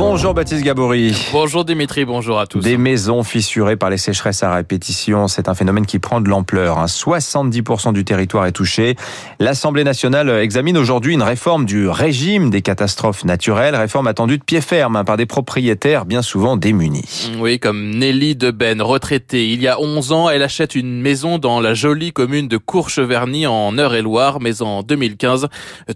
[0.00, 1.14] Bonjour Baptiste Gabory.
[1.30, 2.60] Bonjour Dimitri, bonjour à tous.
[2.60, 6.82] Des maisons fissurées par les sécheresses à répétition, c'est un phénomène qui prend de l'ampleur.
[6.86, 7.92] 70% hein.
[7.92, 8.96] du territoire est touché.
[9.40, 14.62] L'Assemblée nationale examine aujourd'hui une réforme du régime des catastrophes naturelles, réforme attendue de pied
[14.62, 17.30] ferme hein, par des propriétaires bien souvent démunis.
[17.38, 19.50] Oui, comme Nelly Deben, retraitée.
[19.50, 23.46] Il y a 11 ans, elle achète une maison dans la jolie commune de Courcheverny
[23.46, 25.48] en Eure-et-Loire, mais en 2015,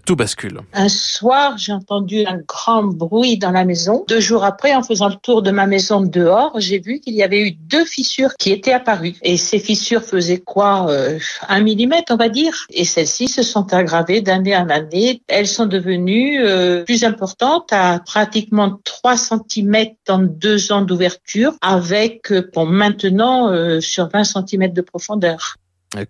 [0.05, 0.59] tout bascule.
[0.73, 5.09] Un soir, j'ai entendu un grand bruit dans la maison deux jours après, en faisant
[5.09, 8.51] le tour de ma maison dehors, j'ai vu qu'il y avait eu deux fissures qui
[8.51, 9.15] étaient apparues.
[9.21, 12.65] Et ces fissures faisaient quoi euh, Un millimètre, on va dire.
[12.71, 15.21] Et celles-ci se sont aggravées d'année en année.
[15.27, 22.31] Elles sont devenues euh, plus importantes à pratiquement 3 cm dans deux ans d'ouverture, avec
[22.31, 25.57] euh, pour maintenant sur 20 cm de profondeur.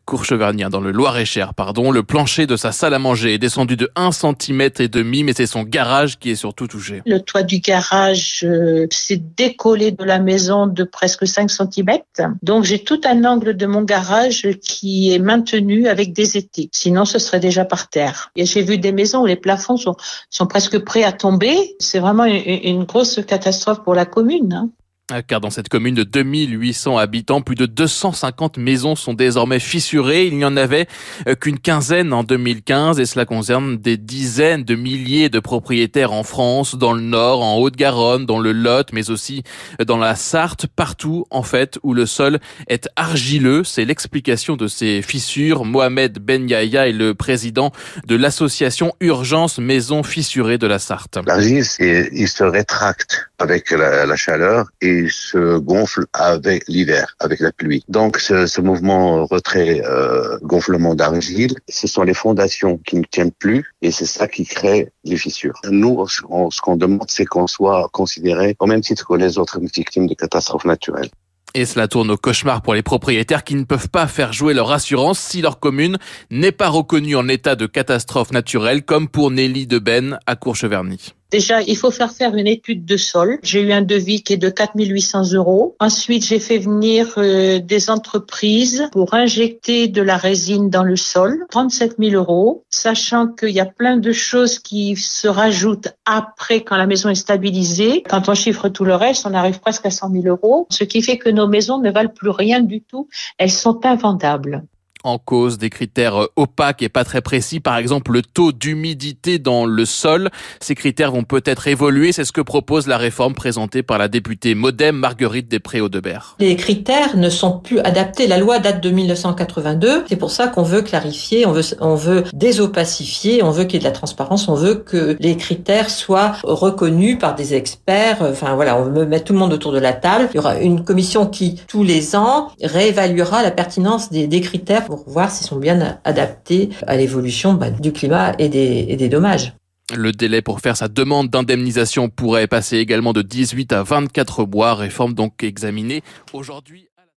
[0.05, 1.91] Courchevernier dans le Loir-et-Cher, pardon.
[1.91, 5.33] Le plancher de sa salle à manger est descendu de 1 cm et demi, mais
[5.33, 7.01] c'est son garage qui est surtout touché.
[7.05, 11.99] Le toit du garage euh, s'est décollé de la maison de presque 5 cm.
[12.41, 16.69] Donc j'ai tout un angle de mon garage qui est maintenu avec des étés.
[16.71, 18.31] Sinon, ce serait déjà par terre.
[18.35, 19.95] Et j'ai vu des maisons où les plafonds sont,
[20.29, 21.75] sont presque prêts à tomber.
[21.79, 24.53] C'est vraiment une, une, grosse catastrophe pour la commune.
[24.53, 24.69] Hein.
[25.13, 30.25] Ah, car dans cette commune de 2800 habitants, plus de 250 maisons sont désormais fissurées.
[30.25, 30.87] Il n'y en avait
[31.27, 36.23] euh, qu'une quinzaine en 2015 et cela concerne des dizaines de milliers de propriétaires en
[36.23, 39.43] France, dans le Nord, en Haute-Garonne, dans le Lot, mais aussi
[39.85, 43.63] dans la Sarthe, partout en fait où le sol est argileux.
[43.63, 45.65] C'est l'explication de ces fissures.
[45.65, 47.71] Mohamed Ben Yahya est le président
[48.07, 51.19] de l'association Urgence Maisons Fissurées de la Sarthe.
[51.27, 57.51] L'argile, il se rétracte avec la, la chaleur et se gonfle avec l'hiver, avec la
[57.51, 57.83] pluie.
[57.87, 63.31] Donc ce, ce mouvement retrait euh, gonflement d'argile, ce sont les fondations qui ne tiennent
[63.31, 65.59] plus et c'est ça qui crée les fissures.
[65.69, 66.21] Nous, ce
[66.61, 70.65] qu'on demande, c'est qu'on soit considéré au même titre que les autres victimes de catastrophes
[70.65, 71.09] naturelles.
[71.53, 74.73] Et cela tourne au cauchemar pour les propriétaires qui ne peuvent pas faire jouer leur
[74.73, 75.97] assurance si leur commune
[76.29, 81.14] n'est pas reconnue en état de catastrophe naturelle, comme pour Nelly Deben à Courcheverny.
[81.31, 83.39] Déjà, il faut faire faire une étude de sol.
[83.41, 85.75] J'ai eu un devis qui est de 4800 euros.
[85.79, 91.45] Ensuite, j'ai fait venir euh, des entreprises pour injecter de la résine dans le sol,
[91.49, 96.77] 37 000 euros, sachant qu'il y a plein de choses qui se rajoutent après quand
[96.77, 98.03] la maison est stabilisée.
[98.07, 101.01] Quand on chiffre tout le reste, on arrive presque à 100 000 euros, ce qui
[101.01, 103.09] fait que nos maisons ne valent plus rien du tout.
[103.37, 104.63] Elles sont invendables
[105.05, 109.39] en cause des critères euh, opaques et pas très précis, par exemple le taux d'humidité
[109.39, 110.29] dans le sol.
[110.59, 114.55] Ces critères vont peut-être évoluer, c'est ce que propose la réforme présentée par la députée
[114.55, 116.35] Modem Marguerite Després-Audebert.
[116.39, 120.63] Les critères ne sont plus adaptés, la loi date de 1982, c'est pour ça qu'on
[120.63, 124.47] veut clarifier, on veut, on veut désopacifier, on veut qu'il y ait de la transparence,
[124.47, 129.25] on veut que les critères soient reconnus par des experts, enfin voilà, on veut mettre
[129.25, 130.29] tout le monde autour de la table.
[130.33, 134.85] Il y aura une commission qui, tous les ans, réévaluera la pertinence des, des critères
[134.97, 139.09] pour voir s'ils sont bien adaptés à l'évolution bah, du climat et des, et des
[139.09, 139.53] dommages.
[139.95, 144.73] Le délai pour faire sa demande d'indemnisation pourrait passer également de 18 à 24 mois,
[144.73, 146.01] réforme donc examinée
[146.33, 146.87] aujourd'hui.